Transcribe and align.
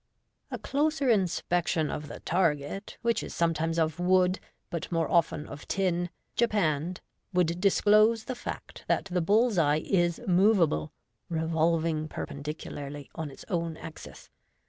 A 0.49 0.57
closer 0.57 1.11
inspection 1.11 1.91
of 1.91 2.07
the 2.07 2.21
target, 2.21 2.97
which 3.03 3.21
Is 3.21 3.35
sometimes 3.35 3.77
of 3.77 3.99
wood, 3.99 4.39
but 4.71 4.91
more 4.91 5.07
often 5.07 5.45
of 5.47 5.67
tin, 5.67 6.09
japanned, 6.35 7.01
would 7.33 7.61
disclose 7.61 8.25
th 8.25 8.35
fact 8.35 8.83
that 8.87 9.05
the 9.11 9.21
bull's 9.21 9.59
eye 9.59 9.83
is 9.85 10.19
moveable, 10.27 10.91
revolving 11.29 12.07
perpendicularly 12.07 13.11
on 13.13 13.29
its 13.29 13.45
own 13.47 13.77
axis. 13.77 14.31